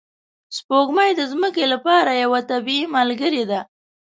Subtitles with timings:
[0.55, 3.59] سپوږمۍ د ځمکې لپاره یوه طبیعي ملګرې ده